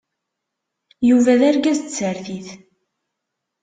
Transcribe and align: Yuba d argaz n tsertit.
Yuba 1.07 1.33
d 1.39 1.41
argaz 1.49 1.79
n 1.83 1.85
tsertit. 1.85 2.47